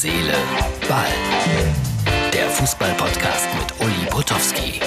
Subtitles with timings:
[0.00, 0.32] Seele,
[0.88, 1.06] Ball.
[2.32, 4.80] Der Fußball-Podcast mit Uli Potowski.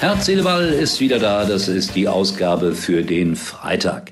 [0.00, 1.44] Herz, Seele, Ball ist wieder da.
[1.44, 4.10] Das ist die Ausgabe für den Freitag.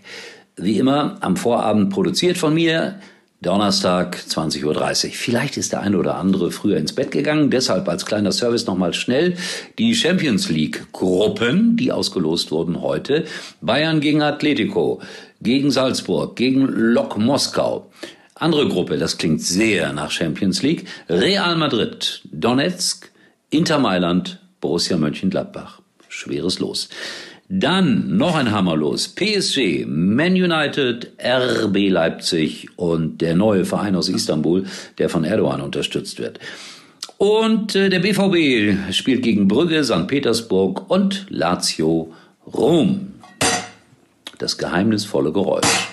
[0.55, 3.01] Wie immer am Vorabend produziert von mir.
[3.43, 5.12] Donnerstag 20.30 Uhr.
[5.12, 7.51] Vielleicht ist der eine oder andere früher ins Bett gegangen.
[7.51, 9.37] Deshalb als kleiner Service nochmal schnell
[9.79, 13.27] die Champions League Gruppen, die ausgelost wurden heute.
[13.61, 15.01] Bayern gegen Atletico,
[15.42, 17.91] gegen Salzburg, gegen Lok Moskau.
[18.34, 20.87] Andere Gruppe, das klingt sehr nach Champions League.
[21.09, 23.11] Real Madrid, Donetsk,
[23.50, 25.80] Inter Mailand, Borussia Mönchengladbach.
[26.09, 26.89] Schweres Los.
[27.48, 29.06] Dann noch ein Hammer los.
[29.06, 34.66] PSG, Man United, RB Leipzig und der neue Verein aus Istanbul,
[34.98, 36.41] der von Erdogan unterstützt wird.
[37.19, 40.09] Und äh, der BVB spielt gegen Brügge, St.
[40.09, 42.12] Petersburg und Lazio
[42.52, 43.12] Rom.
[44.38, 45.88] Das geheimnisvolle Geräusch.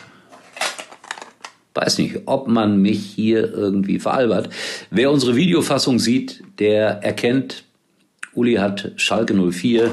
[1.75, 4.49] Weiß nicht, ob man mich hier irgendwie veralbert.
[4.89, 7.63] Wer unsere Videofassung sieht, der erkennt,
[8.33, 9.91] Uli hat Schalke 04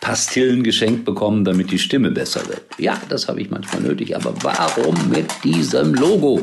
[0.00, 2.62] Pastillen geschenkt bekommen, damit die Stimme besser wird.
[2.78, 6.42] Ja, das habe ich manchmal nötig, aber warum mit diesem Logo?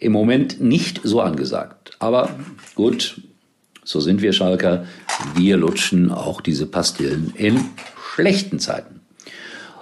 [0.00, 1.92] Im Moment nicht so angesagt.
[1.98, 2.30] Aber
[2.74, 3.20] gut,
[3.84, 4.84] so sind wir Schalker.
[5.34, 7.64] Wir lutschen auch diese Pastillen in
[8.14, 9.00] schlechten Zeiten.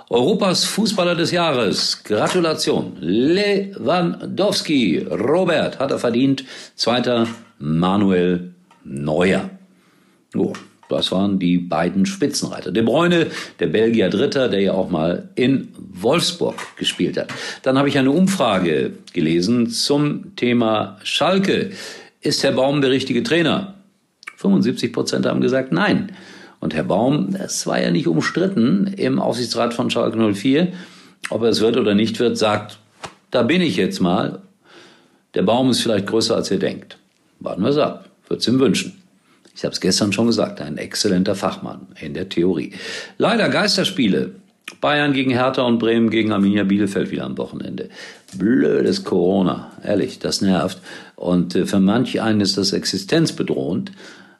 [0.09, 2.05] Europas Fußballer des Jahres.
[2.05, 2.97] Gratulation.
[3.01, 4.99] Lewandowski.
[5.11, 6.45] Robert hat er verdient.
[6.77, 7.27] Zweiter
[7.59, 9.51] Manuel Neuer.
[10.37, 10.53] Oh,
[10.89, 12.71] das waren die beiden Spitzenreiter.
[12.71, 17.33] De Bruyne, der Belgier Dritter, der ja auch mal in Wolfsburg gespielt hat.
[17.63, 21.73] Dann habe ich eine Umfrage gelesen zum Thema Schalke.
[22.21, 23.75] Ist Herr Baum der richtige Trainer?
[24.37, 26.13] 75 Prozent haben gesagt nein.
[26.61, 30.73] Und Herr Baum, es war ja nicht umstritten im Aufsichtsrat von Schalke 04,
[31.31, 32.79] ob er es wird oder nicht wird, sagt,
[33.31, 34.41] da bin ich jetzt mal.
[35.35, 36.99] Der Baum ist vielleicht größer, als ihr denkt.
[37.41, 38.09] Warten wir es ab.
[38.29, 38.96] Wird's ihm wünschen.
[39.57, 42.73] Ich habe es gestern schon gesagt, ein exzellenter Fachmann in der Theorie.
[43.17, 44.33] Leider Geisterspiele.
[44.81, 47.89] Bayern gegen Hertha und Bremen gegen Arminia Bielefeld wieder am Wochenende.
[48.37, 50.81] Blödes Corona, ehrlich, das nervt.
[51.15, 53.93] Und äh, für manch einen ist das existenzbedrohend.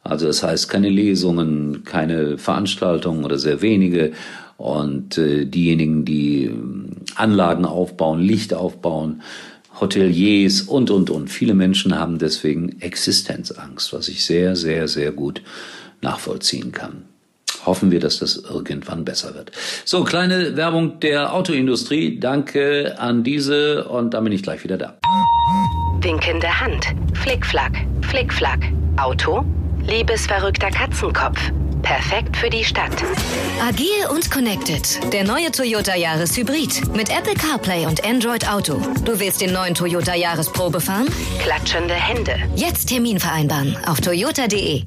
[0.03, 4.13] Also das heißt keine Lesungen, keine Veranstaltungen oder sehr wenige.
[4.57, 6.53] Und äh, diejenigen, die äh,
[7.15, 9.23] Anlagen aufbauen, Licht aufbauen,
[9.81, 11.29] Hoteliers und, und, und.
[11.29, 15.43] Viele Menschen haben deswegen Existenzangst, was ich sehr, sehr, sehr gut
[16.01, 17.05] nachvollziehen kann.
[17.65, 19.51] Hoffen wir, dass das irgendwann besser wird.
[19.85, 22.19] So, kleine Werbung der Autoindustrie.
[22.21, 24.99] Danke an diese und dann bin ich gleich wieder da.
[26.01, 28.61] Winkende Hand, Flickflack, Flickflack.
[28.97, 29.45] Auto,
[29.87, 31.41] liebesverrückter Katzenkopf.
[31.87, 33.05] Perfekt für die Stadt.
[33.63, 35.13] Agil und connected.
[35.13, 36.83] Der neue Toyota Yaris Hybrid.
[36.97, 38.81] Mit Apple CarPlay und Android Auto.
[39.05, 41.07] Du willst den neuen Toyota Yaris Probe fahren?
[41.39, 42.41] Klatschende Hände.
[42.57, 44.83] Jetzt Termin vereinbaren auf toyota.de.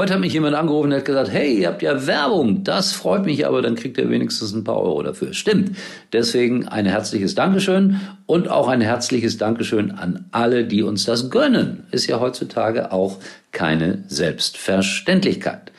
[0.00, 2.62] Heute hat mich jemand angerufen und hat gesagt, hey, ihr habt ja Werbung.
[2.62, 5.34] Das freut mich, aber dann kriegt ihr wenigstens ein paar Euro dafür.
[5.34, 5.76] Stimmt.
[6.12, 11.82] Deswegen ein herzliches Dankeschön und auch ein herzliches Dankeschön an alle, die uns das gönnen.
[11.90, 13.18] Ist ja heutzutage auch
[13.50, 15.72] keine Selbstverständlichkeit.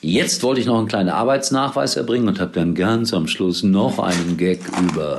[0.00, 3.98] Jetzt wollte ich noch einen kleinen Arbeitsnachweis erbringen und habe dann ganz am Schluss noch
[3.98, 5.18] einen Gag über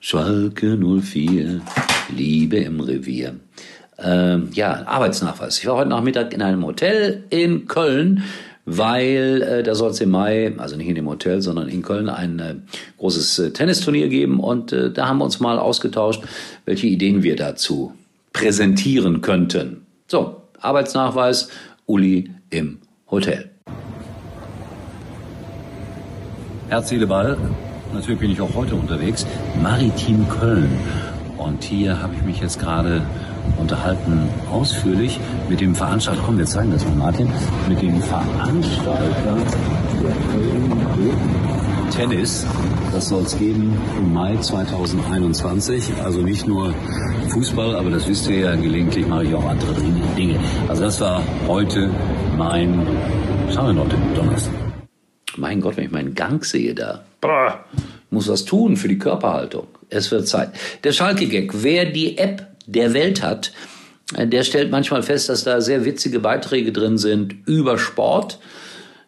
[0.00, 1.60] Schalke 04,
[2.08, 3.36] Liebe im Revier
[4.02, 5.58] ähm, ja, Arbeitsnachweis.
[5.58, 8.24] Ich war heute Nachmittag in einem Hotel in Köln,
[8.64, 12.08] weil äh, da soll es im Mai, also nicht in dem Hotel, sondern in Köln,
[12.08, 12.54] ein äh,
[12.98, 14.40] großes äh, Tennisturnier geben.
[14.40, 16.22] Und äh, da haben wir uns mal ausgetauscht,
[16.64, 17.92] welche Ideen wir dazu
[18.32, 19.86] präsentieren könnten.
[20.06, 21.48] So, Arbeitsnachweis,
[21.86, 22.78] Uli im
[23.10, 23.50] Hotel.
[26.68, 27.36] Herz, Seele, Ball.
[27.92, 29.26] Natürlich bin ich auch heute unterwegs.
[29.60, 30.70] Maritim Köln.
[31.44, 33.02] Und hier habe ich mich jetzt gerade
[33.58, 37.28] unterhalten ausführlich mit dem Veranstalter, komm, wir zeigen das mal, Martin,
[37.68, 39.36] mit dem Veranstalter
[41.90, 42.46] Tennis.
[42.92, 45.92] Das soll es geben im Mai 2021.
[46.02, 46.74] Also nicht nur
[47.30, 49.74] Fußball, aber das wisst ihr ja, gelegentlich mache ich auch andere
[50.16, 50.38] Dinge.
[50.68, 51.90] Also das war heute
[52.36, 52.86] mein,
[53.52, 54.54] schauen wir noch den Donnerstag.
[55.36, 57.02] Mein Gott, wenn ich meinen Gang sehe da.
[58.10, 59.66] Muss was tun für die Körperhaltung.
[59.92, 60.50] Es wird Zeit.
[60.84, 61.62] Der Schalke-Gag.
[61.62, 63.52] Wer die App der Welt hat,
[64.16, 68.38] äh, der stellt manchmal fest, dass da sehr witzige Beiträge drin sind über Sport.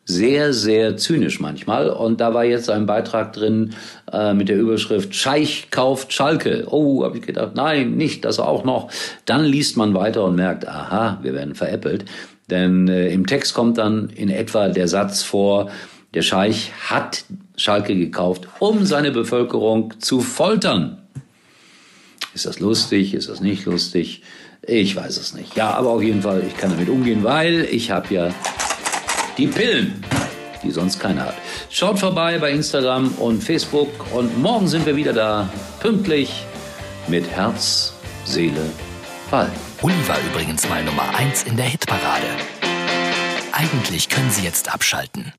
[0.06, 1.88] Sehr, sehr zynisch manchmal.
[1.88, 3.74] Und da war jetzt ein Beitrag drin
[4.12, 6.66] äh, mit der Überschrift Scheich kauft Schalke.
[6.70, 8.90] Oh, habe ich gedacht, nein, nicht, das auch noch.
[9.24, 12.04] Dann liest man weiter und merkt, aha, wir werden veräppelt.
[12.50, 15.70] Denn äh, im Text kommt dann in etwa der Satz vor,
[16.14, 17.24] Der Scheich hat
[17.56, 21.02] Schalke gekauft, um seine Bevölkerung zu foltern.
[22.34, 23.14] Ist das lustig?
[23.14, 24.22] Ist das nicht lustig?
[24.62, 25.56] Ich weiß es nicht.
[25.56, 28.34] Ja, aber auf jeden Fall, ich kann damit umgehen, weil ich habe ja
[29.36, 30.04] die Pillen,
[30.62, 31.34] die sonst keiner hat.
[31.68, 35.50] Schaut vorbei bei Instagram und Facebook und morgen sind wir wieder da,
[35.80, 36.44] pünktlich
[37.08, 37.92] mit Herz,
[38.24, 38.70] Seele,
[39.30, 39.50] Ball.
[39.82, 42.28] Uli war übrigens mal Nummer 1 in der Hitparade.
[43.52, 45.34] Eigentlich können Sie jetzt abschalten.